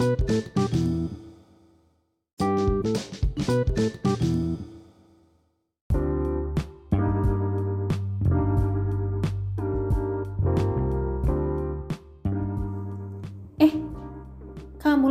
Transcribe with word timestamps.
Eh, 0.00 0.08
kamu 0.08 0.16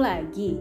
lagi? 0.02 0.57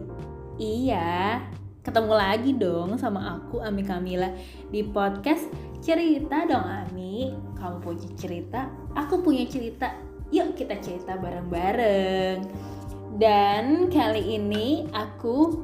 Iya, 0.61 1.41
ketemu 1.81 2.13
lagi 2.13 2.53
dong 2.53 3.01
sama 3.01 3.33
aku 3.33 3.65
Ami 3.65 3.81
Kamila 3.81 4.29
di 4.69 4.85
podcast 4.85 5.49
Cerita 5.81 6.45
dong 6.45 6.69
Ami. 6.69 7.33
Kamu 7.57 7.81
punya 7.81 8.05
cerita, 8.13 8.69
aku 8.93 9.25
punya 9.25 9.49
cerita. 9.49 9.89
Yuk 10.29 10.53
kita 10.53 10.77
cerita 10.77 11.17
bareng-bareng. 11.17 12.77
Dan 13.19 13.91
kali 13.91 14.39
ini 14.39 14.87
aku 14.95 15.59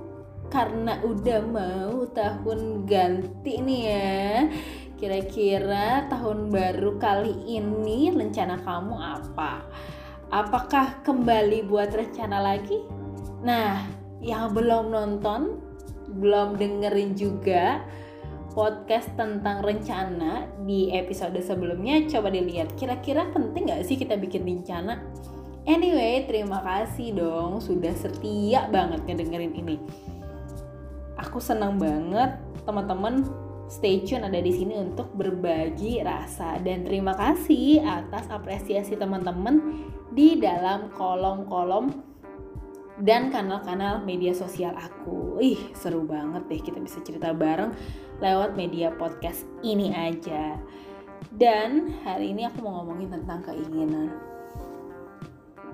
karena 0.52 1.00
udah 1.08 1.40
mau 1.48 2.04
tahun 2.12 2.84
ganti 2.84 3.64
nih 3.64 3.81
ya. 3.88 4.20
Kira-kira 5.00 6.04
tahun 6.12 6.52
baru 6.52 7.00
kali 7.00 7.31
ini 7.48 8.12
rencana 8.12 8.59
kamu 8.59 8.95
apa? 9.00 9.64
Apakah 10.36 11.00
kembali 11.08 11.64
buat 11.64 11.95
rencana 11.95 12.44
lagi? 12.44 12.84
Nah, 13.40 13.88
yang 14.20 14.52
belum 14.52 14.92
nonton, 14.92 15.56
belum 16.12 16.59
dengerin 16.59 17.16
juga 17.16 17.80
podcast 18.52 19.16
tentang 19.16 19.64
rencana 19.64 20.44
di 20.67 20.92
episode 20.92 21.40
sebelumnya, 21.40 22.03
coba 22.12 22.36
dilihat. 22.36 22.76
Kira-kira 22.76 23.31
penting 23.31 23.72
gak 23.72 23.88
sih 23.88 23.95
kita 23.95 24.20
bikin 24.20 24.44
rencana? 24.44 25.00
Anyway, 25.66 26.30
terima 26.30 26.62
kasih 26.62 27.18
dong 27.18 27.58
sudah 27.58 27.90
setia 27.98 28.70
banget 28.70 29.02
ngedengerin 29.10 29.50
ini. 29.58 29.82
Aku 31.18 31.42
senang 31.42 31.81
banget 31.81 32.38
teman-teman 32.70 33.26
stay 33.66 34.06
tune 34.06 34.22
ada 34.22 34.38
di 34.38 34.54
sini 34.54 34.78
untuk 34.78 35.09
berbagi 35.17 36.06
rasa 36.06 36.62
dan 36.62 36.86
terima 36.86 37.17
kasih 37.17 37.81
atas 37.81 38.30
apresiasi 38.30 38.94
teman-teman 38.94 39.89
di 40.14 40.38
dalam 40.38 40.94
kolom-kolom 40.94 41.89
dan 43.02 43.34
kanal-kanal 43.34 44.06
media 44.06 44.38
sosial 44.38 44.78
aku. 44.78 45.42
Ih, 45.42 45.73
seru 45.73 46.06
banget 46.06 46.45
deh 46.45 46.61
kita 46.61 46.78
bisa 46.78 47.02
cerita 47.02 47.34
bareng 47.34 47.73
lewat 48.22 48.54
media 48.54 48.94
podcast 48.94 49.50
ini 49.66 49.89
aja. 49.98 50.61
Dan 51.34 51.89
hari 52.06 52.38
ini 52.38 52.45
aku 52.45 52.61
mau 52.61 52.86
ngomongin 52.86 53.17
tentang 53.17 53.42
keinginan. 53.42 54.34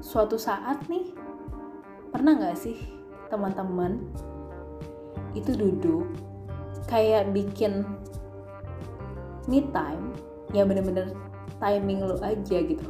Suatu 0.01 0.35
saat 0.35 0.81
nih, 0.89 1.13
pernah 2.09 2.33
gak 2.33 2.57
sih 2.57 2.75
teman-teman 3.29 4.01
itu 5.37 5.55
duduk 5.55 6.09
kayak 6.89 7.31
bikin 7.31 7.87
me 9.47 9.63
time 9.71 10.11
ya 10.51 10.67
bener-bener 10.67 11.15
timing 11.61 12.03
lu 12.03 12.17
aja 12.19 12.57
gitu. 12.65 12.89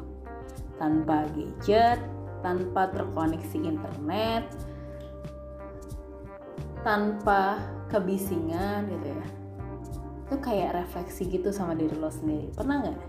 Tanpa 0.79 1.29
gadget 1.35 2.01
tanpa 2.41 2.89
terkoneksi 2.89 3.57
internet 3.59 4.49
tanpa 6.81 7.61
kebisingan 7.93 8.89
gitu 8.89 9.07
ya. 9.13 9.27
Itu 10.25 10.35
kayak 10.41 10.79
refleksi 10.79 11.29
gitu 11.29 11.53
sama 11.53 11.77
diri 11.77 11.93
lo 11.93 12.09
sendiri. 12.09 12.49
Pernah 12.55 12.75
nggak 12.81 12.99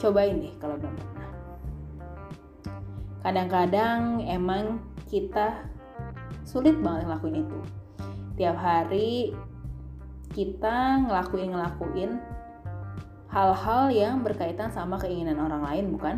cobain 0.00 0.36
deh 0.40 0.54
kalau 0.58 0.76
belum 0.78 0.94
pernah 0.96 1.30
kadang-kadang 3.24 4.24
emang 4.26 4.82
kita 5.08 5.64
sulit 6.44 6.76
banget 6.82 7.08
ngelakuin 7.08 7.40
itu 7.46 7.58
tiap 8.34 8.58
hari 8.58 9.32
kita 10.34 11.06
ngelakuin-ngelakuin 11.06 12.18
hal-hal 13.34 13.90
yang 13.90 14.22
berkaitan 14.22 14.70
sama 14.70 14.94
keinginan 14.98 15.42
orang 15.42 15.62
lain 15.66 15.84
bukan? 15.90 16.16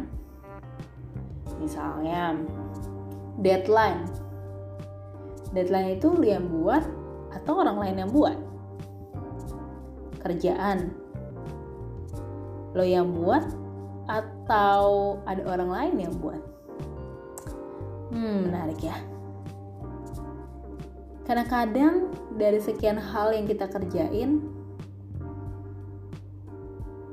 Misalnya 1.56 2.37
deadline. 3.41 4.05
Deadline 5.56 5.97
itu 5.97 6.12
lu 6.12 6.28
yang 6.28 6.45
buat 6.49 6.84
atau 7.33 7.65
orang 7.65 7.81
lain 7.81 7.97
yang 8.05 8.11
buat? 8.12 8.37
Kerjaan. 10.21 10.93
Lo 12.77 12.84
yang 12.84 13.09
buat 13.12 13.45
atau 14.47 15.19
ada 15.27 15.43
orang 15.43 15.71
lain 15.75 16.07
yang 16.07 16.15
buat? 16.23 16.39
Hmm, 18.15 18.47
menarik 18.47 18.79
ya. 18.79 18.95
Karena 21.27 21.43
kadang 21.51 22.15
dari 22.39 22.62
sekian 22.62 22.95
hal 22.95 23.34
yang 23.34 23.51
kita 23.51 23.67
kerjain 23.67 24.47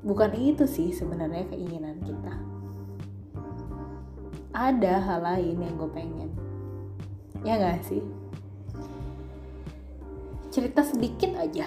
bukan 0.05 0.29
itu 0.37 0.69
sih 0.69 0.93
sebenarnya 0.93 1.49
keinginan 1.49 1.97
kita. 2.05 2.37
Ada 4.53 5.01
hal 5.01 5.19
lain 5.25 5.57
yang 5.57 5.73
gue 5.73 5.89
pengen. 5.89 6.29
Ya 7.41 7.57
gak 7.57 7.81
sih? 7.89 8.05
Cerita 10.53 10.85
sedikit 10.85 11.33
aja 11.41 11.65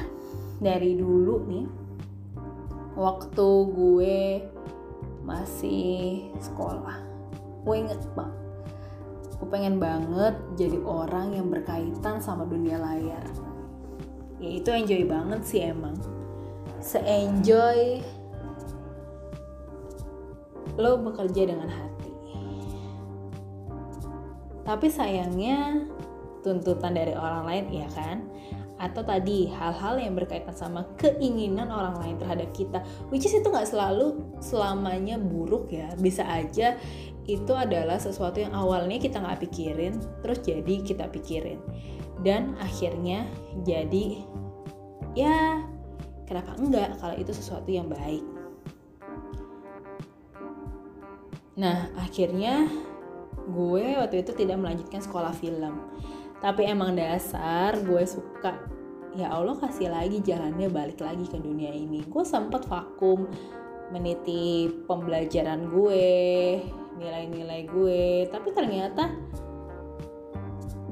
dari 0.63 0.95
dulu 0.95 1.43
nih. 1.51 1.67
Waktu 2.95 3.49
gue 3.75 4.17
masih 5.27 6.31
sekolah. 6.39 7.03
Gue 7.67 7.83
inget 7.83 7.99
banget 8.15 8.47
gue 9.37 9.49
pengen 9.53 9.77
banget 9.77 10.33
jadi 10.57 10.81
orang 10.81 11.37
yang 11.37 11.53
berkaitan 11.53 12.17
sama 12.25 12.49
dunia 12.49 12.81
layar. 12.81 13.25
Ya 14.41 14.51
itu 14.61 14.69
enjoy 14.73 15.05
banget 15.05 15.41
sih 15.45 15.61
emang. 15.61 15.97
Se-enjoy 16.81 18.01
lo 20.81 21.01
bekerja 21.05 21.53
dengan 21.53 21.69
hati. 21.69 22.13
Tapi 24.65 24.87
sayangnya 24.89 25.85
tuntutan 26.41 26.97
dari 26.97 27.13
orang 27.13 27.45
lain 27.45 27.67
ya 27.85 27.89
kan 27.93 28.25
atau 28.77 29.01
tadi 29.01 29.49
hal-hal 29.49 29.97
yang 29.97 30.13
berkaitan 30.13 30.53
sama 30.53 30.85
keinginan 31.01 31.73
orang 31.73 31.97
lain 32.01 32.17
terhadap 32.21 32.53
kita. 32.53 32.85
Which 33.09 33.25
is 33.25 33.33
itu 33.33 33.49
nggak 33.49 33.69
selalu 33.69 34.21
selamanya 34.41 35.17
buruk 35.17 35.73
ya. 35.73 35.93
Bisa 35.97 36.29
aja 36.29 36.77
itu 37.27 37.53
adalah 37.57 37.99
sesuatu 37.99 38.39
yang 38.39 38.55
awalnya 38.55 39.01
kita 39.03 39.19
nggak 39.19 39.49
pikirin 39.49 39.99
terus 40.21 40.45
jadi 40.45 40.75
kita 40.85 41.09
pikirin. 41.09 41.59
Dan 42.21 42.57
akhirnya 42.61 43.25
jadi 43.65 44.21
ya 45.17 45.65
kenapa 46.29 46.57
enggak 46.61 47.01
kalau 47.01 47.17
itu 47.17 47.33
sesuatu 47.33 47.69
yang 47.73 47.89
baik? 47.89 48.25
Nah 51.57 51.89
akhirnya 51.97 52.69
gue 53.47 53.85
waktu 53.97 54.27
itu 54.27 54.35
tidak 54.35 54.59
melanjutkan 54.59 55.01
sekolah 55.01 55.33
film 55.33 55.81
tapi 56.41 56.69
emang 56.69 56.97
dasar 56.97 57.77
gue 57.81 58.03
suka. 58.05 58.57
Ya 59.17 59.33
Allah 59.33 59.57
kasih 59.57 59.89
lagi 59.89 60.21
jalannya 60.21 60.69
balik 60.69 61.01
lagi 61.01 61.25
ke 61.25 61.41
dunia 61.41 61.73
ini. 61.73 62.05
Gue 62.05 62.25
sempat 62.25 62.69
vakum 62.69 63.25
meniti 63.89 64.69
pembelajaran 64.85 65.73
gue 65.73 66.05
nilai-nilai 67.01 67.65
gue. 67.65 68.29
Tapi 68.29 68.49
ternyata 68.53 69.17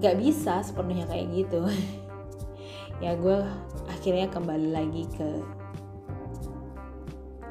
gak 0.00 0.16
bisa 0.16 0.64
sepenuhnya 0.64 1.08
kayak 1.08 1.28
gitu. 1.32 1.62
Ya 3.02 3.18
gue 3.18 3.36
akhirnya 3.90 4.30
kembali 4.30 4.70
lagi 4.70 5.04
ke 5.18 5.28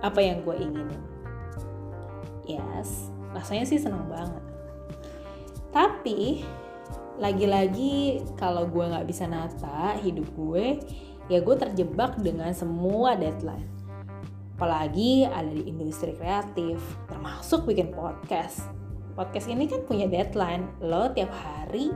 apa 0.01 0.17
yang 0.23 0.41
gue 0.41 0.55
ingin. 0.55 0.87
Yes 2.47 3.13
rasanya 3.33 3.65
sih 3.65 3.81
seneng 3.81 4.05
banget. 4.07 4.43
Tapi 5.73 6.45
lagi-lagi 7.21 8.25
kalau 8.33 8.65
gue 8.65 8.85
nggak 8.89 9.05
bisa 9.05 9.29
nata 9.29 9.93
hidup 10.01 10.25
gue 10.33 10.81
ya 11.31 11.39
gue 11.39 11.55
terjebak 11.55 12.19
dengan 12.19 12.51
semua 12.51 13.15
deadline. 13.15 13.69
Apalagi 14.57 15.27
ada 15.27 15.49
di 15.49 15.65
industri 15.67 16.15
kreatif 16.15 16.79
termasuk 17.09 17.67
bikin 17.67 17.91
podcast. 17.91 18.69
Podcast 19.13 19.47
ini 19.51 19.69
kan 19.69 19.85
punya 19.85 20.09
deadline. 20.09 20.67
Lo 20.81 21.11
tiap 21.11 21.31
hari 21.31 21.91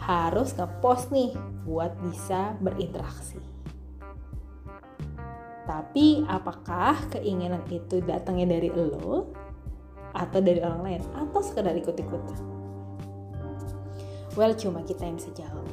harus 0.00 0.54
ngepost 0.54 1.10
nih 1.12 1.34
buat 1.66 1.92
bisa 2.04 2.54
berinteraksi. 2.62 3.40
Tapi 5.66 6.22
apakah 6.30 7.10
keinginan 7.10 7.64
itu 7.74 7.98
datangnya 8.06 8.54
dari 8.54 8.70
lo 8.70 9.34
atau 10.14 10.38
dari 10.38 10.62
orang 10.62 10.82
lain? 10.86 11.02
Atau 11.18 11.42
sekedar 11.42 11.74
ikut-ikutan 11.74 12.55
well 14.36 14.52
cuma 14.54 14.84
kita 14.84 15.02
yang 15.08 15.16
bisa 15.16 15.32
jawab. 15.34 15.64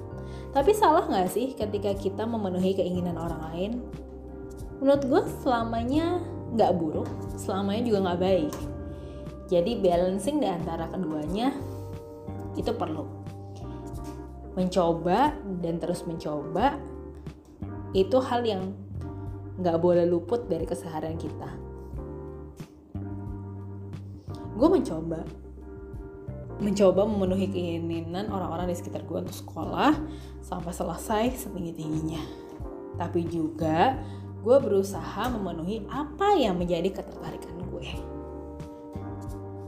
Tapi 0.55 0.71
salah 0.73 1.05
nggak 1.05 1.29
sih 1.29 1.53
ketika 1.53 1.93
kita 1.93 2.23
memenuhi 2.23 2.73
keinginan 2.73 3.19
orang 3.19 3.41
lain? 3.51 3.71
Menurut 4.79 5.03
gue 5.05 5.21
selamanya 5.43 6.23
nggak 6.53 6.71
buruk 6.77 7.09
selamanya 7.35 7.83
juga 7.85 7.99
nggak 8.09 8.21
baik. 8.21 8.55
Jadi 9.51 9.71
balancing 9.83 10.39
di 10.39 10.47
antara 10.47 10.87
keduanya 10.89 11.53
itu 12.55 12.71
perlu. 12.73 13.05
Mencoba 14.53 15.33
dan 15.61 15.81
terus 15.81 16.05
mencoba 16.05 16.77
itu 17.93 18.17
hal 18.21 18.45
yang 18.45 18.73
nggak 19.57 19.77
boleh 19.81 20.05
luput 20.05 20.45
dari 20.49 20.65
keseharian 20.65 21.17
kita. 21.17 21.49
Gue 24.53 24.69
mencoba 24.69 25.25
mencoba 26.61 27.07
memenuhi 27.07 27.49
keinginan 27.49 28.29
orang-orang 28.29 28.69
di 28.69 28.75
sekitar 28.77 29.05
gue 29.07 29.25
untuk 29.25 29.33
sekolah 29.33 29.97
sampai 30.45 30.73
selesai 30.73 31.23
setinggi 31.47 31.73
tingginya 31.73 32.43
tapi 32.97 33.25
juga 33.25 33.97
gue 34.43 34.57
berusaha 34.59 35.31
memenuhi 35.31 35.87
apa 35.87 36.35
yang 36.35 36.59
menjadi 36.59 36.99
ketertarikan 36.99 37.55
gue. 37.71 37.89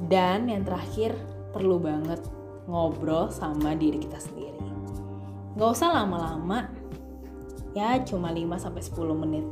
Dan 0.06 0.52
yang 0.52 0.68
terakhir 0.68 1.16
perlu 1.56 1.80
banget 1.80 2.20
ngobrol 2.68 3.32
sama 3.32 3.74
diri 3.74 3.98
kita 4.04 4.20
sendiri. 4.20 4.60
Nggak 5.56 5.70
usah 5.72 5.90
lama-lama. 5.96 6.68
Ya 7.72 8.00
cuma 8.04 8.32
5 8.32 8.72
10 8.72 9.24
menit 9.24 9.48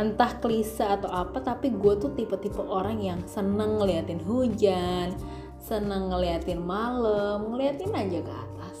entah 0.00 0.32
klise 0.40 0.80
atau 0.80 1.12
apa 1.12 1.44
tapi 1.44 1.68
gue 1.76 1.94
tuh 2.00 2.16
tipe-tipe 2.16 2.64
orang 2.64 2.96
yang 3.04 3.20
seneng 3.28 3.76
ngeliatin 3.76 4.24
hujan 4.24 5.12
seneng 5.60 6.08
ngeliatin 6.08 6.64
malam 6.64 7.52
ngeliatin 7.52 7.92
aja 7.92 8.24
ke 8.24 8.32
atas 8.32 8.78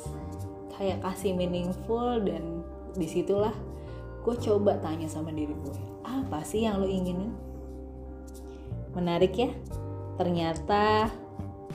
kayak 0.72 1.04
kasih 1.04 1.36
meaningful 1.36 2.16
dan 2.24 2.64
di 2.96 3.04
situlah 3.04 3.52
gue 4.24 4.36
coba 4.40 4.80
tanya 4.80 5.06
sama 5.12 5.28
diri 5.28 5.52
gue 5.52 5.76
apa 6.08 6.40
sih 6.40 6.64
yang 6.64 6.80
lo 6.80 6.88
inginin 6.88 7.36
menarik 8.96 9.36
ya 9.36 9.52
ternyata 10.16 11.12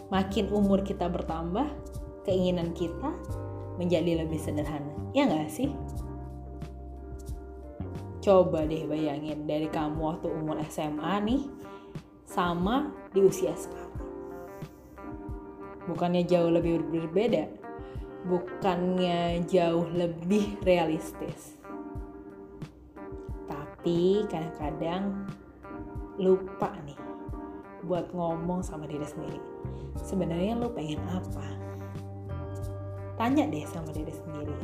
makin 0.10 0.50
umur 0.50 0.82
kita 0.82 1.06
bertambah 1.06 1.70
keinginan 2.26 2.74
kita 2.74 3.14
menjadi 3.78 4.26
lebih 4.26 4.40
sederhana. 4.40 4.92
Ya 5.12 5.28
nggak 5.28 5.52
sih? 5.52 5.72
Coba 8.26 8.66
deh 8.66 8.90
bayangin 8.90 9.46
dari 9.46 9.70
kamu 9.70 10.02
waktu 10.02 10.34
umur 10.34 10.58
SMA 10.66 11.22
nih 11.30 11.46
sama 12.26 12.90
di 13.14 13.22
usia 13.22 13.54
sekarang. 13.54 14.02
Bukannya 15.86 16.26
jauh 16.26 16.50
lebih 16.50 16.82
berbeda, 16.90 17.46
bukannya 18.26 19.46
jauh 19.46 19.86
lebih 19.94 20.58
realistis. 20.66 21.62
Tapi 23.46 24.26
kadang-kadang 24.26 25.30
lupa 26.18 26.74
nih 26.82 26.98
buat 27.86 28.10
ngomong 28.10 28.66
sama 28.66 28.90
diri 28.90 29.06
sendiri. 29.06 29.38
Sebenarnya 30.02 30.58
lu 30.58 30.74
pengen 30.74 31.06
apa? 31.14 31.46
Tanya 33.22 33.46
deh 33.46 33.70
sama 33.70 33.94
diri 33.94 34.10
sendiri. 34.10 34.58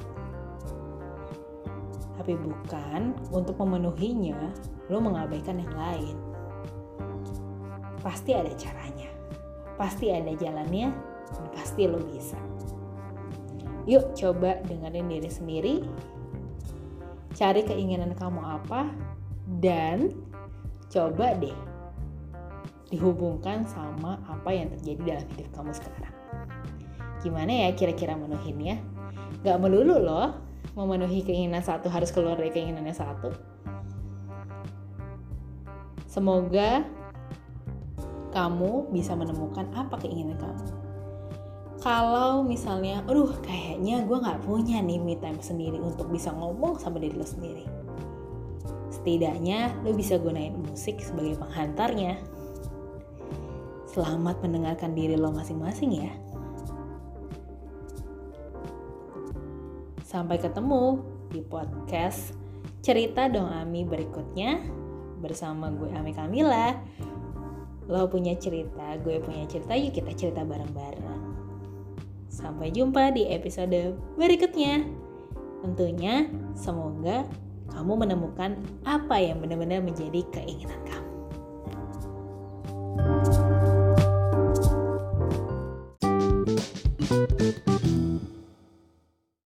Tapi 2.21 2.37
bukan 2.37 3.17
untuk 3.33 3.57
memenuhinya, 3.65 4.53
lo 4.93 5.01
mengabaikan 5.01 5.57
yang 5.57 5.73
lain. 5.73 6.13
Pasti 7.97 8.37
ada 8.37 8.53
caranya. 8.53 9.09
Pasti 9.73 10.13
ada 10.13 10.29
jalannya, 10.37 10.93
dan 11.33 11.45
pasti 11.49 11.89
lo 11.89 11.97
bisa. 11.97 12.37
Yuk 13.89 14.13
coba 14.13 14.61
dengerin 14.69 15.09
diri 15.09 15.29
sendiri. 15.33 15.75
Cari 17.33 17.65
keinginan 17.65 18.13
kamu 18.13 18.37
apa 18.37 18.85
dan 19.57 20.13
coba 20.93 21.33
deh 21.41 21.57
dihubungkan 22.93 23.65
sama 23.65 24.21
apa 24.29 24.53
yang 24.53 24.69
terjadi 24.77 25.17
dalam 25.17 25.27
hidup 25.33 25.49
kamu 25.57 25.71
sekarang. 25.73 26.15
Gimana 27.25 27.65
ya 27.65 27.69
kira-kira 27.73 28.13
menuhinnya? 28.13 28.77
Gak 29.41 29.57
melulu 29.57 29.97
loh 29.97 30.50
memenuhi 30.75 31.23
keinginan 31.25 31.63
satu 31.63 31.91
harus 31.91 32.11
keluar 32.15 32.39
dari 32.39 32.51
keinginannya 32.53 32.95
satu. 32.95 33.29
Semoga 36.07 36.83
kamu 38.31 38.91
bisa 38.91 39.15
menemukan 39.15 39.67
apa 39.75 39.99
keinginan 39.99 40.39
kamu. 40.39 40.65
Kalau 41.81 42.45
misalnya, 42.45 43.01
aduh 43.09 43.41
kayaknya 43.41 44.05
gue 44.05 44.17
gak 44.21 44.45
punya 44.45 44.79
nih 44.85 45.01
me 45.01 45.17
time 45.17 45.41
sendiri 45.41 45.81
untuk 45.81 46.13
bisa 46.13 46.29
ngomong 46.29 46.77
sama 46.77 47.01
diri 47.01 47.17
lo 47.17 47.25
sendiri. 47.25 47.65
Setidaknya 48.93 49.73
lo 49.81 49.89
bisa 49.97 50.21
gunain 50.21 50.53
musik 50.53 51.01
sebagai 51.01 51.41
penghantarnya. 51.41 52.21
Selamat 53.89 54.39
mendengarkan 54.45 54.93
diri 54.93 55.17
lo 55.17 55.33
masing-masing 55.33 56.05
ya. 56.05 56.13
Sampai 60.11 60.43
ketemu 60.43 60.99
di 61.31 61.39
podcast 61.39 62.35
Cerita 62.83 63.31
Dong 63.31 63.47
Ami 63.47 63.87
berikutnya 63.87 64.59
bersama 65.23 65.71
gue 65.71 65.87
Ami 65.87 66.11
Kamila. 66.11 66.75
Lo 67.87 68.11
punya 68.11 68.35
cerita, 68.35 68.99
gue 68.99 69.23
punya 69.23 69.47
cerita, 69.47 69.71
yuk 69.71 69.95
kita 69.95 70.11
cerita 70.11 70.43
bareng-bareng. 70.43 71.31
Sampai 72.27 72.75
jumpa 72.75 73.15
di 73.15 73.31
episode 73.31 73.95
berikutnya. 74.19 74.83
Tentunya 75.63 76.27
semoga 76.59 77.23
kamu 77.71 78.03
menemukan 78.03 78.59
apa 78.83 79.15
yang 79.15 79.39
benar-benar 79.39 79.79
menjadi 79.79 80.27
keinginan 80.27 80.91
kamu. 80.91 81.20